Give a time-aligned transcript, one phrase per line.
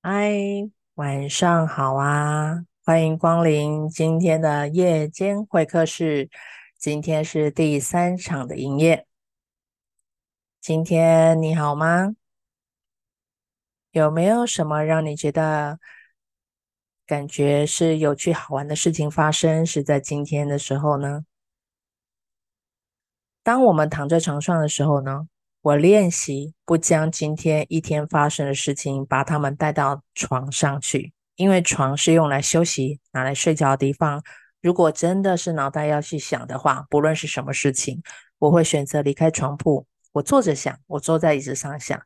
[0.00, 0.30] 嗨，
[0.94, 2.64] 晚上好啊！
[2.84, 6.30] 欢迎光临今天的夜间会客室。
[6.78, 9.06] 今天是第三场的营业。
[10.60, 12.14] 今天你好吗？
[13.90, 15.80] 有没有什么让你觉得
[17.04, 19.66] 感觉是有趣好玩的事情发生？
[19.66, 21.24] 是在今天的时候呢？
[23.42, 25.28] 当我们躺在床上的时候呢？
[25.60, 34.22] 我练习不将今天一天发生的事情把它们带到床上去，因为床是用来休息、拿来睡觉的地方。
[34.62, 38.02] 如果真的是脑袋要去想的话，不论是什么事情，
[38.38, 42.00] 我会选择离开床铺，我坐着想，我坐在椅子上想，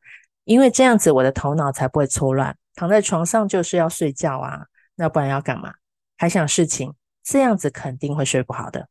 [0.44, 2.56] 因为这样子我的头脑才不会错乱。
[2.74, 5.74] 躺在床上就是要睡觉啊，那不然要干嘛？
[6.16, 8.88] 还想事情，这样子肯定会睡不好的。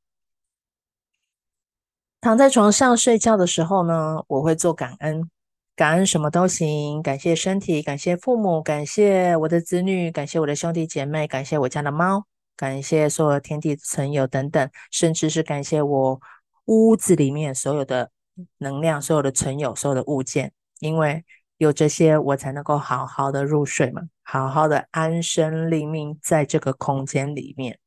[2.22, 5.28] 躺在床上睡觉的时候呢，我会做感恩，
[5.76, 12.24] 感恩什么都行，感谢身体，感谢父母，感谢我的子女，感谢我的兄弟姐妹，感谢我家的猫，
[12.56, 16.22] 感谢所有天地存有等等，甚至是感谢我
[16.66, 18.12] 屋子里面所有的
[18.60, 21.26] 能量，所有的存有，所有的物件，因为
[21.58, 27.80] 有这些，我才能够好好的入睡嘛，好好的安身立命在这个空间里面。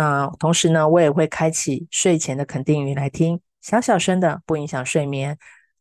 [0.00, 5.36] 那同时呢，我也会开启睡前的肯定语来听，小小声的，不影响睡眠。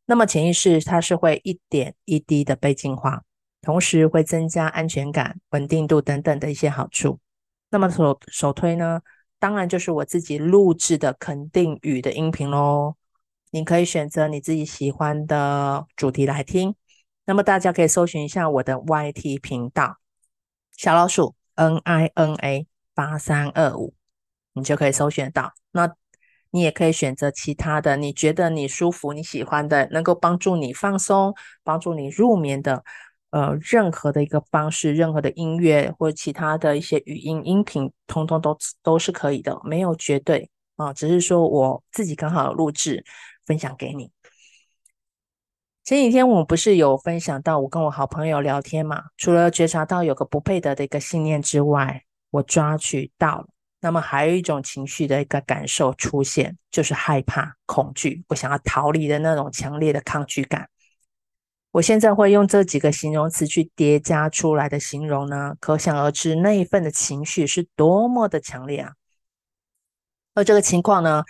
[0.07, 3.23] 那么潜意识它是会一点一滴的被净化，
[3.61, 7.17] 同时会增加安全感、稳定度等等的一些好处。
[7.69, 8.99] 那么首首推呢，
[9.39, 12.95] 当然就是我自己录制的肯定语的音频喽。
[13.51, 16.75] 你可以选择你自己喜欢的主题来听。
[17.23, 19.95] 那么大家可以搜寻一下我的 YT 频道，
[20.75, 23.93] 小老鼠 N I N A 八三二五。
[24.59, 25.91] 你就可以搜寻到，那
[26.51, 32.83] 你也可以选择其他的，你觉得你舒服、你喜欢的，能够帮助你放松、帮助你入眠的，
[33.29, 43.03] 呃，任何的一个方式，任何的音乐或者其他的一些语音音频，通通都都是可以的，没有绝对啊、只是说我自己刚好有录制
[43.45, 44.11] 分享给你。
[45.83, 53.47] 前几天我不是有分享到，我跟我好朋友聊天嘛，除了觉察到有个不配得的一个信念之外，我抓取到了。
[53.81, 60.69] 那么还有一种情绪的一个感受出现，就是害怕、恐惧，我想要逃离的那种强烈的抗拒感。
[61.71, 68.93] 我现在会用这几个形容词去叠加出来的形容呢，可想而知那一份的情绪是多么的强烈啊！
[70.33, 71.23] 而这个情况呢，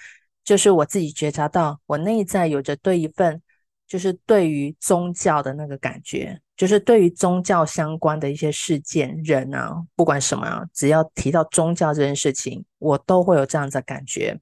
[0.44, 3.42] 就是我自己觉察到，我内在有着对一份，
[3.90, 6.40] 就是对于宗教的那个感觉。
[6.56, 14.38] 就是对于宗教相关的一些事件、人啊，不管什么啊，只要提到宗教这件事情，我都会有这样的感觉。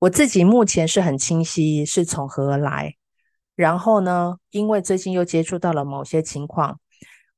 [0.00, 2.96] 我自己目前是很清晰是从何而来，
[3.54, 6.80] 然后呢，因为最近又接触到了某些情况，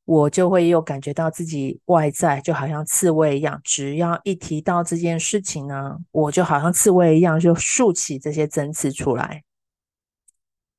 [0.07, 9.43] 我就会又感觉到自己外在就好像刺猬一样，只要一提到这件事情呢，我就好像刺猬一样，就竖起这些针刺出来。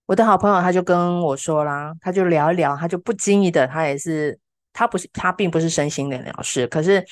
[0.05, 4.37] 我的好朋友他就跟我说啦，他就聊一聊，他就不经意的，他也是，
[4.73, 7.05] 他不是，他并不是身心灵疗师，可是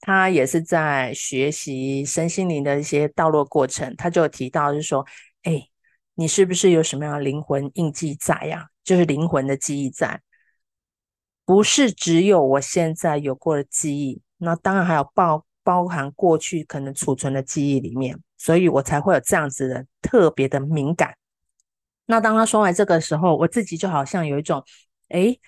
[0.00, 5.04] 他也是在学习身心灵的一些道路过程，他就提到就是说，
[5.44, 5.66] 哎，
[6.14, 8.66] 你是不是有什么样的灵魂印记在呀？
[8.84, 10.20] 就是灵魂的记忆在，
[11.46, 21.14] 不是只有我现在有过的记忆，那当然还有包包含过去可能储存的记忆里面，所以我才会有这样子的特别的敏感。
[22.06, 24.62] 那当他说完这个时候，我自己就好像有一种，
[25.08, 25.40] 诶，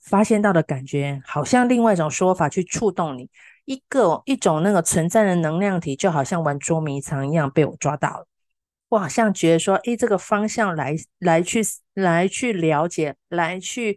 [0.00, 3.30] 发现到的感觉，好像另外一种说法去触动你，
[3.66, 8.26] 一个一种那个存在的能量体，就好像玩捉迷藏一样被我抓到了。
[8.88, 11.62] 我好像觉得说，诶，这个方向来来去
[11.94, 13.96] 来去了解，来去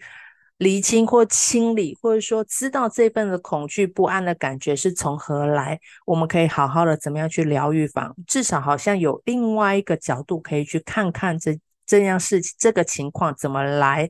[0.58, 11.60] 厘清或清理，或者说知道这份的恐惧不安的感觉是从何来，我们可以好好的怎么样去疗愈房，至少好像有另外一个角度可以去看看这。
[11.86, 14.10] 这样事情，这个情况怎么来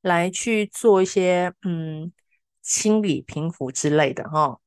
[0.00, 2.12] 来去做一些嗯
[2.60, 4.58] 清理平复之类的哈、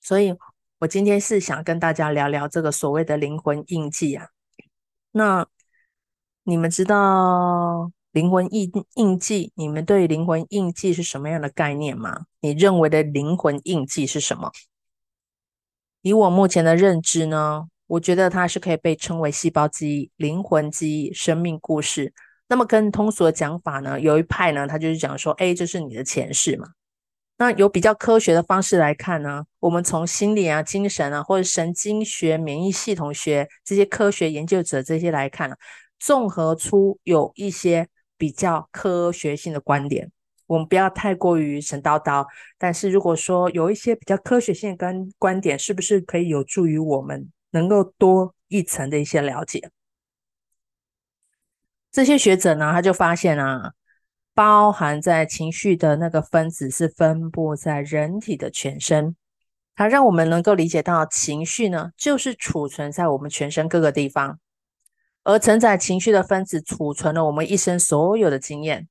[0.00, 0.34] 所以
[0.78, 4.28] 我今天是想跟大家聊聊这个所谓的灵魂印记啊。
[5.12, 5.46] 那
[6.44, 9.52] 你们知道灵魂印印记？
[9.54, 12.26] 你们对灵魂印记是什么样的概念吗？
[12.40, 14.50] 你认为的灵魂印记是什么？
[16.02, 17.68] 以我目前的认知呢？
[17.88, 22.12] 我觉得它是可以被称为细胞记忆、灵魂记忆、生命故事。
[22.48, 26.68] 那么跟通俗的讲法呢，有一派呢，他就是讲说，哎，这是你的前世嘛。
[27.38, 35.56] 那有比较科学的方式来看呢，我们从心理啊、精神啊，或者神经学、免疫系统学这些科学研究者这些来看，
[35.98, 37.86] 综合出有一些
[38.16, 40.10] 比较科学性的观点。
[40.46, 42.26] 我们不要太过于神叨叨。
[42.58, 49.70] 但是如果说有一些比较科学性跟观点，是不是可以有助于我们能够多一层的一些了解？
[51.90, 53.72] 这些学者呢，他就发现啊，
[54.34, 59.16] 包含在情绪的那个分子是分布在人体的全身。
[59.74, 64.40] 它让我们能够理解到，情绪呢，就是储存在我们全身各个地方，
[65.22, 68.88] 而承载情绪的分子储存了我们一生所有的经验，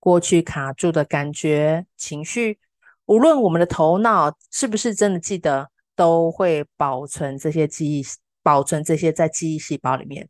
[0.00, 2.58] 过去卡住的感觉、情绪，
[3.04, 5.70] 无论我们的头脑是不是真的记得，
[6.02, 8.02] 都会保存这些记忆，
[8.42, 10.28] 保存这些在记忆细胞里面，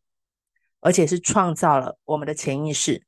[0.81, 3.07] 而且是创造了我们的潜意识。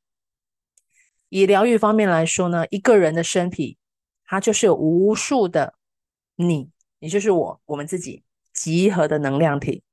[1.29, 3.77] 以疗愈方面来说呢，一个人的身体，
[4.25, 5.75] 它就是有无数的。
[6.37, 9.83] 你，也就是我，我们自己集合的能量体。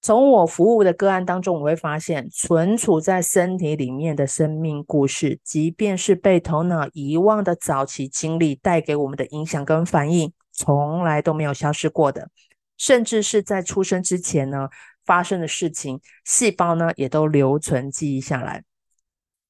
[0.00, 12.30] 从我服务的个案当中，我会发现，存储在身体里面的生命故事，即便是被头脑遗忘的早期经历带给我们的影响跟反应，从来都没有消失过的。
[12.76, 14.68] 甚至是在出生之前呢，
[15.04, 18.62] 发生的事情，细胞呢也都留存记忆下来。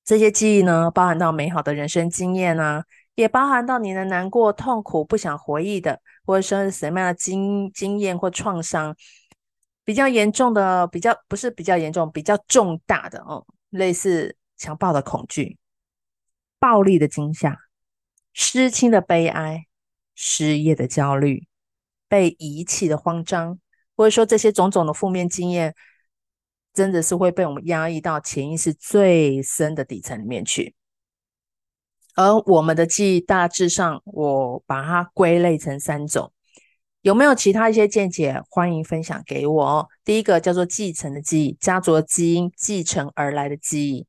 [0.04, 2.84] 这些记忆呢，包含到美好的人生经验啊。
[3.14, 8.96] 也包含到你的难过、痛苦、不想回忆的，或者说是什么样的经经验或创伤，
[9.84, 15.58] 比较严重的，比较不是比较严重，比较重大的哦，类似强暴的恐惧、
[16.58, 17.54] 暴力的惊吓、
[18.32, 19.66] 失亲的悲哀、
[20.24, 21.48] 失业的焦虑、
[22.06, 23.58] 被遗弃的慌张，
[23.96, 25.74] 或者说这些种种的负面经验，
[26.72, 30.76] 真的是会被我们压抑到潜意识最深的底层里面去。
[32.14, 36.32] 而我们的记忆大致上，我把它归类成三种，
[37.00, 38.40] 有没有其他一些见解？
[38.48, 39.88] 欢迎分享给我。
[40.04, 44.06] 第一个叫做继承的记忆，家族基因继承而来的记忆。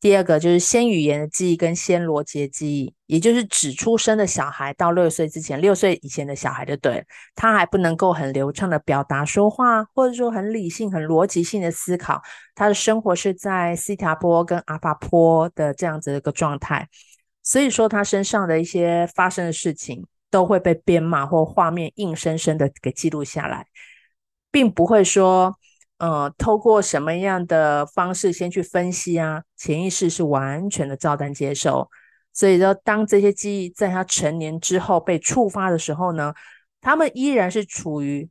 [0.00, 7.04] 第二个就是先语言的记忆跟先逻辑的记忆，也就是只出生的小孩到六岁之前，六岁以前的小孩就对了，
[7.34, 12.22] 他还不能够很流畅的表达说话，或者说很理性、很逻辑性的思考，
[12.54, 16.88] 他的生活是在西塔波跟阿法波的这样子的一个状态。
[17.42, 23.66] 所以说，他身上的一些发生的事情都会被编码或画面硬生生的给记录下来，
[24.52, 25.58] 并不会说，
[25.98, 31.88] 呃，透过什么样的方式先去分析啊，潜意识是完全的照单接收。
[32.32, 36.32] 所以说，当这些记忆在他成年之后被触发的时候呢，
[36.80, 38.28] 他们依然是处于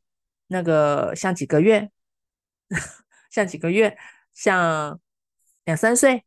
[0.47, 1.89] 那个像几个月，
[3.29, 3.97] 像几个月，
[4.33, 4.99] 像
[5.65, 6.23] 两三岁、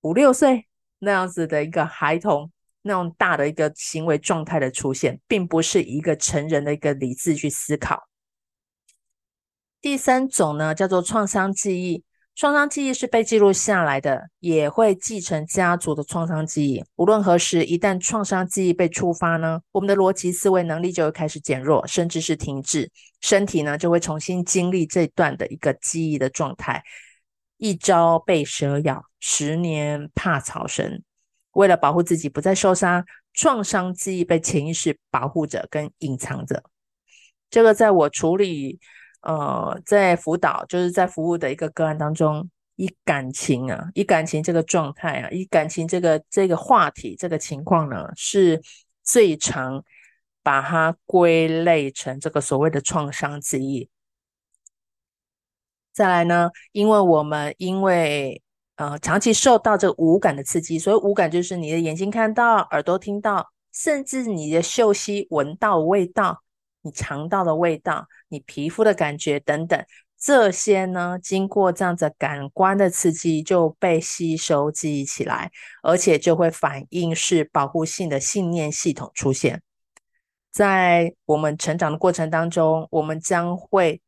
[0.00, 0.64] 五六岁。
[1.00, 2.50] 那样子的一个孩童，
[2.82, 8.07] 那种大的一个行为状态的出现，并不是一个成人的一个理智去思考。
[9.80, 12.02] 第三种呢，叫做创伤记忆。
[12.34, 16.84] 创伤记忆是被记录下来的，也会继承家族的创伤记忆。
[16.94, 22.90] 无论何时，一旦创伤记忆被触发呢，我们的逻辑思维能力就会开始减弱，甚至是停滞，
[23.20, 26.82] 身体呢就会重新经历这段的一个记忆的状态。
[27.56, 31.02] 一朝被蛇咬，十年怕草绳。
[31.52, 33.04] 为了保护自己不再受伤，
[33.34, 36.62] 创伤记忆被潜意识保护着跟隐藏着。
[37.50, 38.78] 这个在我处理，
[39.28, 48.62] 呃，在辅导，就是在服务的一个个案当中，以感情啊，以感情这个状态啊，以感情这个这个话题这个情况呢，是
[49.02, 49.84] 最常
[50.42, 53.90] 把它归类成这个所谓的创伤记忆。
[55.92, 58.40] 再来呢，因为我们因为
[58.76, 66.42] 呃长期受到这个五感的刺激，所以五感就是你的眼睛看到、耳朵听到，甚至你的嗅息闻到味道、
[66.82, 69.84] 你肠道的味道、你皮肤的感觉等等，
[70.18, 75.50] 这些呢，经过这样子感官的刺激就被吸收记忆起来，
[75.82, 79.62] 而且就会反应是保护性的信念系统出现。
[80.50, 84.00] 在我们成长的过程当中，我们将会。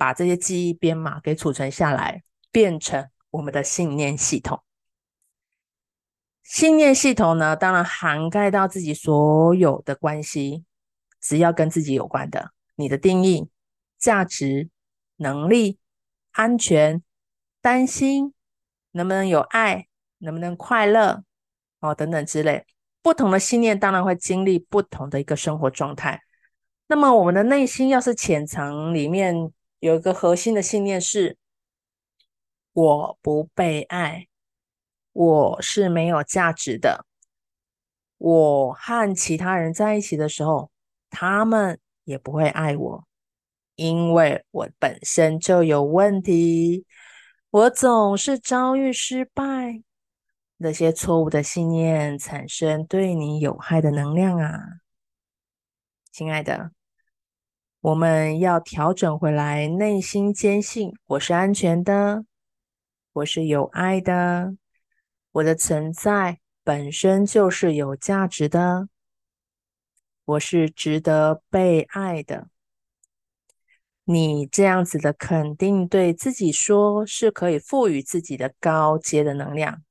[0.00, 4.62] 把这些记忆编码给储存下来，变成我们的信念系统。
[6.44, 10.62] 信念系统呢，当然涵盖到自己所有的关系，
[11.20, 13.48] 只要跟自己有关的，你的定义、
[13.98, 14.70] 价值、
[15.16, 15.78] 能力、
[16.32, 17.02] 安全、
[17.60, 18.34] 担心，
[18.92, 21.24] 能不能有爱，能不能快乐，
[21.80, 22.66] 哦，等等之类。
[23.02, 26.22] 不同的信念当然会经历不同的一个生活状态。
[26.86, 29.52] 那么我们的内心要是潜藏里面。
[29.80, 31.38] 有一个核心的信念是：
[32.72, 34.26] 我不被爱，
[35.12, 37.06] 我是没有价值的。
[38.16, 40.72] 我和其他人在一起的时候，
[41.10, 43.04] 他们也不会爱我，
[43.76, 46.86] 因为我本身就有问题。
[47.50, 49.82] 我总是遭遇失败，
[50.58, 54.60] 那些错误的信念产生对你有害的能量啊，
[56.12, 56.72] 亲爱的，
[57.80, 62.24] 我们要调整回来，内心坚信我是安全的，
[63.14, 64.54] 我是有爱的，
[65.32, 68.88] 我的存在本身就是有价值的，
[70.28, 72.48] 我是值得被爱的。
[74.04, 79.82] 你这样子的肯定对自己说，是可以赋予自己的高阶的能量。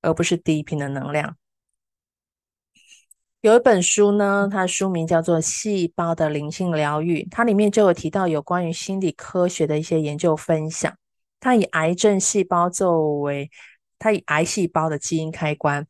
[0.00, 1.36] 而不是低频的能量。
[3.40, 10.96] 有一本书呢，它的书名叫做《细胞的灵性疗愈》，它里面就有提到有关于心理科学的一些研究分享。
[11.40, 13.50] 它以癌症细胞作为，
[13.98, 15.84] 它以癌细胞的基因开关。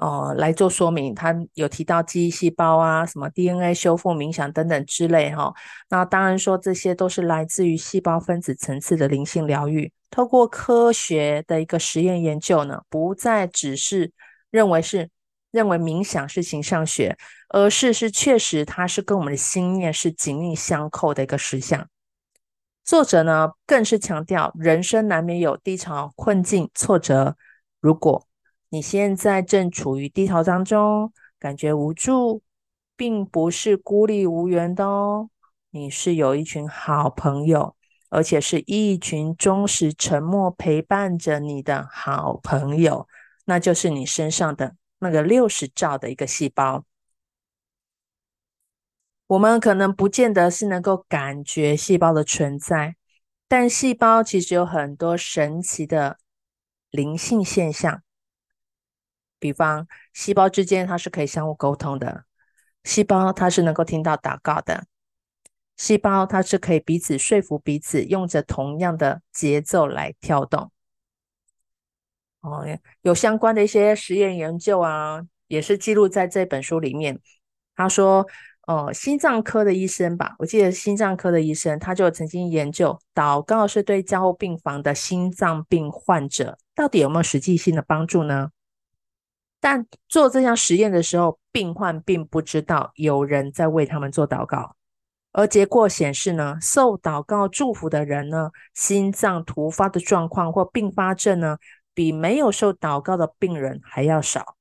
[0.00, 5.52] 哦，来做说明，他有提到记忆细胞啊，什么 DNA 修复、冥想等等之类哈。
[5.90, 9.92] 那当然说这些都是来自于细胞分子层次的灵性疗愈。
[10.10, 14.10] 透过科学的一个实验研究呢，不再只是
[14.50, 15.10] 认为是
[15.50, 17.14] 认为冥想是形上学，
[17.50, 21.86] 而是是确实它是跟我们的心念是紧密相扣的一个实相。
[22.84, 27.36] 作者呢更是强调，人生难免有低潮、困境、挫折，
[27.80, 28.26] 如果
[28.72, 32.40] 你现在正处于低潮当中，感觉无助，
[32.96, 35.28] 并不是孤立无援的哦。
[35.70, 37.74] 你是有一群好朋友，
[38.10, 43.08] 而且是一群忠实、沉默陪伴着你的好朋友，
[43.44, 46.84] 那就是你身上的那个六十兆的一个细胞。
[49.26, 52.94] 我们可能不见得是能够感觉细胞的存在，
[53.48, 56.18] 但细胞其实有很多神奇的
[56.90, 58.02] 灵性现象。
[59.40, 62.24] 比方，细胞之间它是可以相互沟通的，
[62.84, 64.84] 细胞它是能够听到祷告的，
[65.76, 70.70] 细胞它是可以彼此说服彼此，用着同样的节奏来跳动。
[72.42, 72.64] 哦，
[73.02, 77.20] 有相关的一些实验研究啊，也是记录在这本书里面。
[77.76, 78.26] 他说，
[78.66, 88.50] 哦，心脏科的医生吧，我记得心脏科的医生他就曾经研究，祷告是对加护病房的心脏病患者到底有没有实际性的帮助呢？
[89.60, 94.74] 但做这项实验的时候，病患并不知道有人在为他们做祷告，
[95.32, 101.58] 而结果显示呢，受祷告祝福的人呢，心脏突发的状况或并发症呢，
[101.92, 104.56] 比没有受祷告的病人还要少。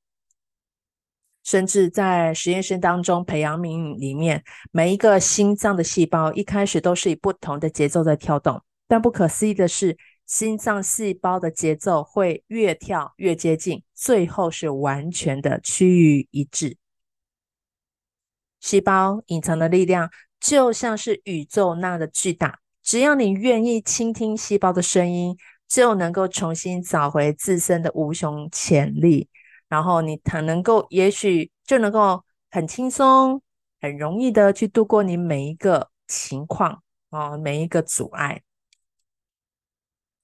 [1.41, 9.97] 甚至在实验室当中培养皿里面，每一个心脏的细胞一开始都是以不同的节奏在跳动，但不可思议的是，
[10.29, 16.77] 心脏细胞的节奏会越跳越接近，最后是完全的趋于一致。
[18.59, 25.35] 细胞隐藏的力量就像是宇宙那样的巨大，只要你愿意倾听细胞的声音，
[25.67, 29.27] 就能够重新找回自身的无穷潜力，
[29.67, 33.41] 然后你很能够，也许就能够很轻松、
[33.81, 38.43] 很容易的去度过你每一个情况啊，每一个阻碍。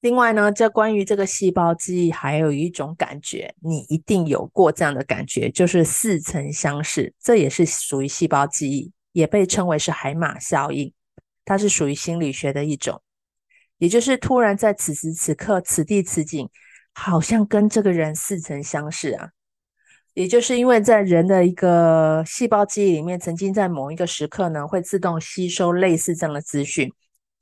[0.06, 7.12] 另外呢，这关于这个细胞记忆，还有一种感觉，你一定有过这样的感觉，就是似曾相识。
[7.20, 10.94] 这也是属于细胞记忆，也被称为是海马效应。
[11.44, 13.02] 它是属于心理学的一种，
[13.80, 16.48] 也就是突然在此时此刻、此地此景，
[16.94, 19.30] 好像跟这个人似曾相识啊。
[20.14, 26.94] 也就是因为在人的一个细胞记忆里面，曾经在某一个时刻呢，会自动吸收类似这样的资讯。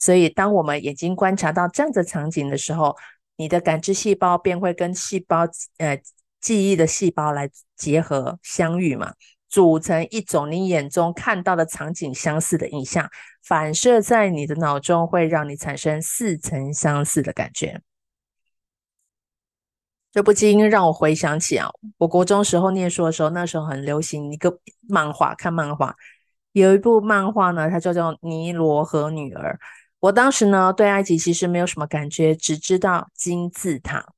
[0.04, 2.94] 所以，当我们眼睛观察到这样的场景的时候，
[3.38, 5.98] 你的感知细胞便会跟细胞呃
[6.42, 9.14] 记忆的细胞来结合相遇嘛，
[9.48, 13.10] 组成一种你眼中看到的场景相似的印象，
[13.46, 17.80] 反射在你的脑中，会让你产生似曾相似的感觉。
[20.12, 25.96] 这不禁让我回想起啊，我国中时候念书的时候，那时候很流行一个漫画，看漫画，
[26.52, 29.54] 有一部漫画呢，它叫做《尼罗河女儿》。
[30.04, 34.14] 我当时呢，对埃及其实没有什么感觉，只知道金字塔。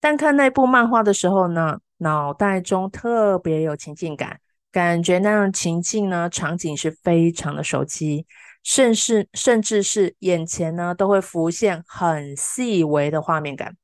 [0.00, 4.40] 但看那部漫画的时候呢，脑袋中特别有情境感，
[4.72, 8.26] 感觉那样情境呢，场景是非常的熟悉，
[8.64, 13.76] 甚至甚至是眼前呢都会浮现很细微的画面感。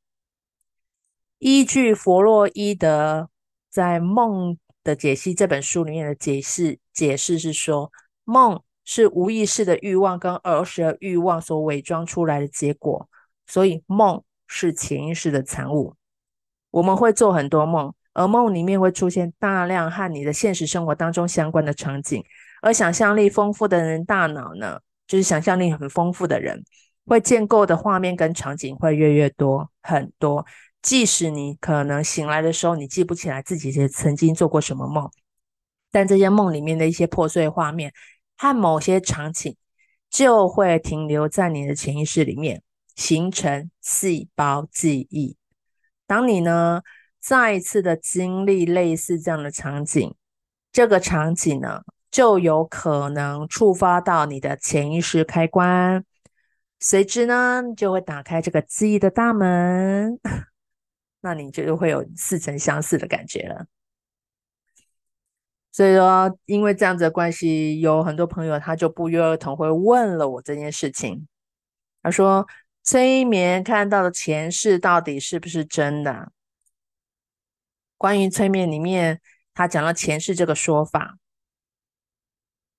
[1.38, 3.30] 依据弗洛伊德
[3.70, 7.92] 在《梦的解析》这本书里面的解释，解释是说
[8.24, 8.60] 梦。
[8.84, 13.08] 是无意识的欲望跟儿时的欲望所伪装出来的结果，
[13.46, 15.94] 所以梦是潜意识的产物。
[16.70, 22.22] 我们会做很多梦，而梦里面会出现大量和你的现实生活当中相关的场景。
[22.62, 26.64] 而想象力丰富的人，大脑呢，就是想象力很丰富的人，
[27.06, 30.44] 会建构的画面跟场景会越越多很多。
[30.82, 35.10] 即使你可能醒来的时候，你记不起来自己曾经做过什么梦，
[35.90, 37.92] 但这些梦里面的一些破碎画面
[38.36, 39.56] 和某些场景，
[40.10, 42.62] 就会停留在你的潜意识里面，
[42.94, 45.36] 形成细胞记忆。
[46.06, 46.82] 当你呢
[47.20, 50.14] 再一次的经历类似这样的场景，
[50.70, 56.04] 这个场景呢就有可能触发到你的潜意识开关，
[56.78, 60.20] 随之呢就会打开这个记忆的大门。
[61.22, 63.66] 那你就会有似曾相识的感觉了。
[65.74, 71.26] 所以说，因为这样子的关系，有很多朋友他就不约而同会问了我这件事情。
[72.00, 72.46] 他说
[72.84, 76.30] ：“催眠看到的前世到底是不是真的？”
[77.98, 79.20] 关于催眠里面，
[79.52, 81.18] 他讲了前世这个说法。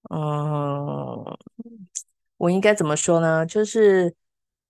[0.09, 1.37] 嗯，
[2.37, 3.45] 我应该怎么说呢？
[3.45, 4.15] 就是。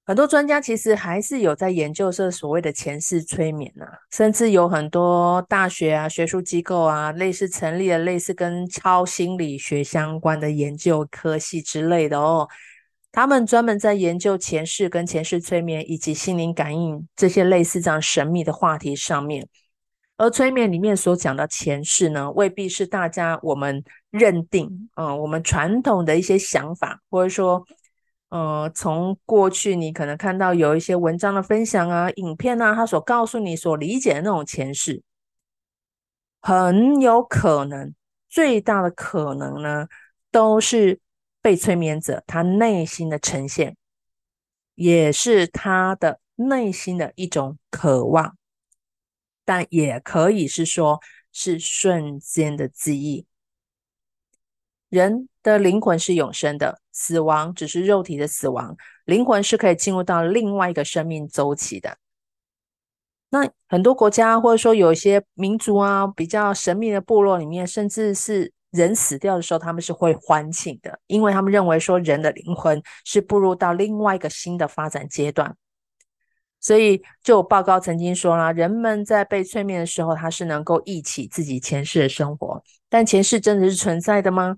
[0.07, 12.47] 很多专家其实还是有在研究这所谓的前世催眠呐、甚至有很多大学啊、学术机构啊，类似成立了类似跟超心理学相关的研究科系之类的哦。
[13.11, 19.47] 他们专门在研究前世跟前世催眠以及心灵感应这些类似这样神秘的话题上面。
[20.17, 27.65] 而催眠里面所讲的前世呢，未必是大家我们认定，嗯，我们传统的一些想法，或者说。
[28.29, 35.03] 呃，从过去你可能看到有一些文章的分享啊、影片啊，他所告诉你所理解的那种前世，
[36.41, 37.93] 很有可能，
[38.27, 39.87] 最大的可能呢，
[40.31, 40.99] 都是
[41.41, 43.77] 被催眠者他内心的呈现，
[44.73, 48.35] 也是他的内心的一种渴望，
[49.45, 50.99] 但也可以是说
[51.31, 53.25] 是瞬间的记忆。
[54.95, 61.97] 人的灵魂是永生的，死亡只是肉体的死亡，灵魂是可以进入到另外一个生命周期的。
[63.29, 75.57] 那很多国家或者说有一些民族啊，比较神秘的部落里面，甚至是人死掉的时候，他们是会欢庆的，因为他们认为说人的灵魂是步入到另外一个新的发展阶段。
[76.61, 84.55] 所以就有报告曾经说啦，人们在被催眠的时候，他是能够忆起自己前世的生活，但前世真的是存在的吗？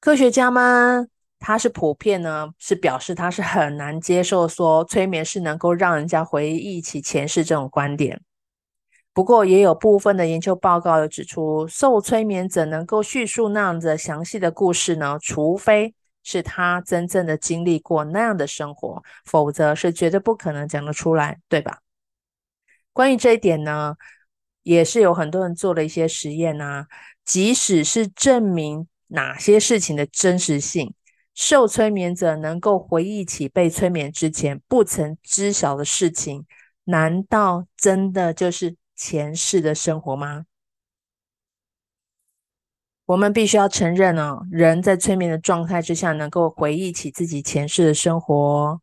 [0.00, 8.18] 科学家们，他是普遍呢，是表示他是很难接受说催眠是能够让人家回忆起前世这种观点。
[9.12, 21.80] 不过，也有部分的研究报告有指出，受催眠者能够叙述那样子详细的故事呢，除非是他真正的经历过那样的生活，否则是绝对不可能讲得出来，对吧？
[22.94, 23.96] 关于这一点呢，
[24.62, 26.86] 也是有很多人做了一些实验啊，
[27.22, 28.88] 即使是证明。
[29.10, 30.94] 哪些事情的真实性，
[31.34, 36.46] 受催眠者能够回忆起被催眠之前不曾知晓的事情，
[36.84, 40.46] 难道真的就是前世的生活吗？
[43.06, 48.80] 我们必须要承认哦，人在催眠的状态之下能够回忆起自己前世的生活，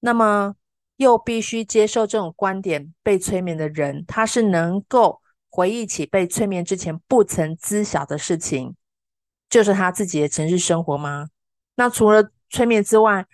[0.00, 0.56] 那么
[0.96, 8.74] 又必须接受这种观点，被催眠的人他是能够回忆起被催眠之前不曾知晓的事情。
[9.48, 11.28] 就是他自己的前世生活吗？
[11.76, 13.26] 那除了催眠之外，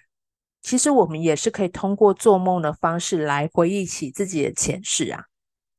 [0.62, 5.24] 其实我们也是可以通过做梦的方式来回忆起自己的前世啊。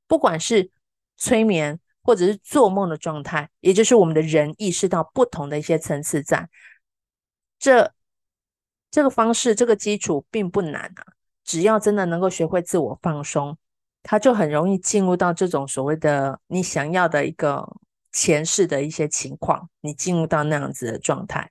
[0.07, 0.71] 不管是
[1.17, 6.49] 催眠或者是做梦的状态，也就是我们的人意识到不同的一些层次在，
[7.59, 7.93] 这
[8.89, 11.05] 这个方式这个基础并不难啊。
[11.43, 13.57] 只要真的能够学会自我放松，
[14.03, 17.67] 他就很容易进入到这种所谓的你想要的一个。
[18.11, 21.49] 前世的一些情况，你进入到那样子的状态。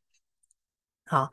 [1.06, 1.30] 好，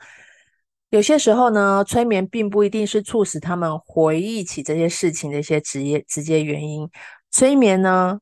[0.90, 6.90] 有些时候呢，催眠并不一定是促使他们回忆起这些事情的一些直接直接原因。
[7.30, 8.20] 催眠呢，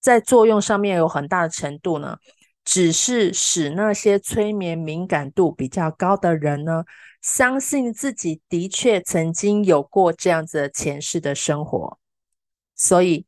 [0.00, 2.16] 在作用上面有很大的程度呢，
[2.64, 6.84] 只是使那些催眠敏感度比较高的人呢，
[7.20, 11.98] 相信自己的确曾经有过这样子的前世的生活，
[12.74, 13.26] 所以。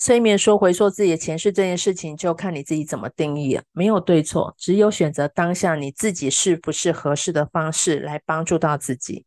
[0.00, 9.26] 催眠说回溯自己的前世这件事情，就看你自己怎么定义了，没有对错，只有选择当下你自己是不是合适的方式来帮助到自己。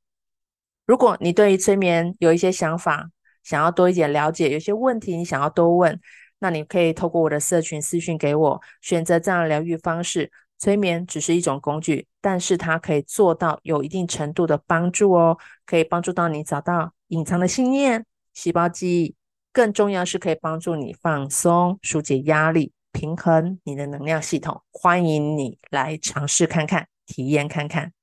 [0.88, 3.12] 如果你对于催眠有一些想法，
[3.44, 6.00] 想要多一点了解，有些问题你想要多问，
[6.40, 10.32] 那你可以透过我的社群私讯给我，选择这样的疗愈方式。
[10.58, 19.16] 催眠只是一种工具，但是它可以做到有一定程度的帮助哦，可以帮助到你找到隐藏的信念、细胞记忆。
[19.54, 24.64] 更重要是可以帮助你放松、纾解压力、平衡你的能量系统。
[24.72, 27.94] 欢迎你来尝试看看、体验看看。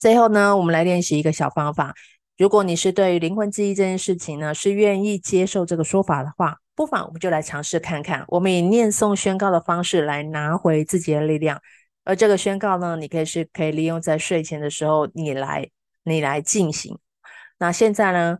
[0.00, 1.94] 最后呢，我们来练习一个小方法，
[2.36, 11.60] 如果你是对于灵魂记忆这件事情呢，是愿意接受这个说法的话，不妨我们就来尝试看看，我们以念诵宣告的方式来拿回自己的力量。
[12.02, 15.70] 而这个宣告呢，你可以是可以利用在睡前的时候，你来
[16.02, 16.98] 你来进行。
[17.60, 18.38] 那现在呢，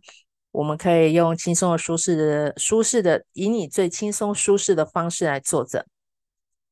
[0.53, 5.85] 我们可以用轻松的、舒适的、舒适的，以你最轻松舒适的方式来坐着，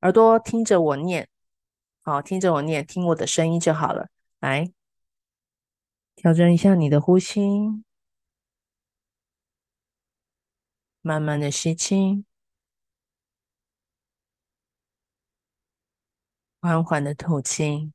[0.02, 1.28] 耳朵听着我念，
[2.02, 4.08] 好，听着我念，听我的声音就好了。
[4.40, 4.72] 来。
[6.14, 7.42] 调整一下你的呼吸，
[11.02, 12.24] 慢慢的吸气，
[16.60, 17.92] 缓缓的吐气。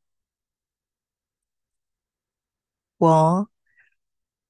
[2.99, 3.49] 我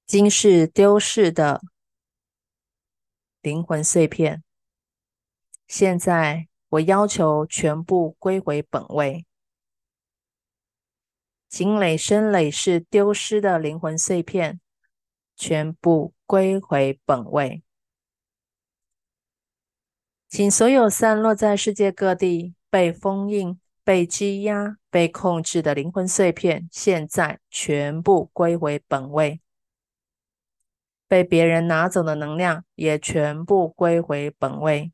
[0.07, 1.61] 今世丢失的
[3.43, 4.45] 灵魂碎片，
[5.67, 9.27] 现在我要求全部归回本位。
[11.49, 14.61] 经累生累世丢失的灵魂碎片，
[15.35, 17.65] 全部归回本位。
[20.29, 29.41] 请所有散落在世界各地、被封印、被积压、被控制的灵魂碎片，现在全部归回本位。
[31.09, 34.93] 被别人拿走的能量，也全部归回本位。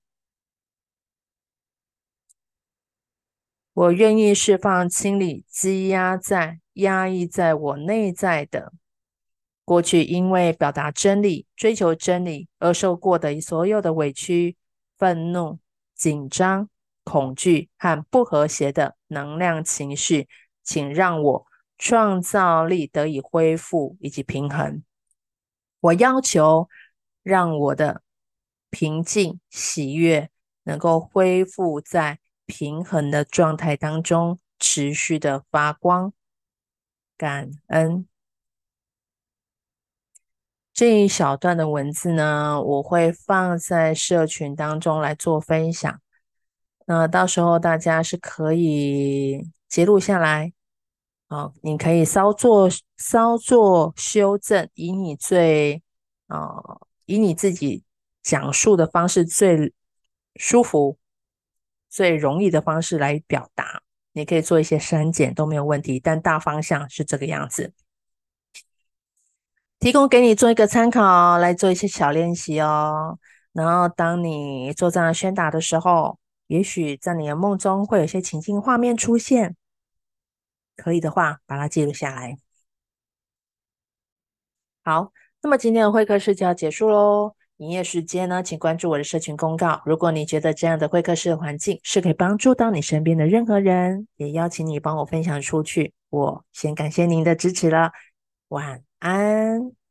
[3.74, 8.72] 我愿意释放、清理积压在、压抑在我内在的
[9.64, 14.56] 过去，因为表达真理、追求真理而受过的所有的委屈、
[14.98, 15.58] 愤怒、
[15.94, 16.68] 紧张、
[17.02, 20.28] 恐惧和不和谐的能量情绪，
[20.62, 21.46] 请让我
[21.78, 24.82] 创造力得以恢复以及平衡。
[25.82, 26.68] 我要求
[27.22, 28.02] 让我的
[28.70, 30.30] 平静、喜悦
[30.64, 32.18] 能够恢复在。
[32.44, 36.12] 平衡的状态当中，持续的发光，
[37.16, 38.06] 感恩。
[40.74, 45.98] 这一小段的文字呢，我会放在社群当中来做分享。
[46.84, 50.52] 那到时候大家是可以截录下来，
[51.32, 52.68] 哦，你可以稍作
[52.98, 55.82] 稍作修正，以你最
[56.28, 57.82] 哦，以你自己
[58.22, 59.72] 讲述的方式最
[60.36, 60.98] 舒服。
[61.88, 67.74] 最容易的方式来表达，你可以做一些删减都没有问题，但大方向是这个样子，
[69.78, 73.18] 提供给你做一个参考，来做一些小练习哦。
[73.52, 79.54] 然后当你做这样宣达的时候，也许在你的梦中会有些情境画面出现，
[80.76, 82.38] 可以的话把它记录下来。
[84.84, 87.34] 好，那么今天的会客室就要结束喽。
[87.58, 89.80] 营业时间呢，请关注我的社群公告。
[89.86, 95.94] 如果你觉得这样的会客室的环境是可以帮助到你身边的任何人，也邀请你帮我分享出去。
[96.10, 97.92] 我先感谢您的支持了，
[98.48, 99.81] 晚安。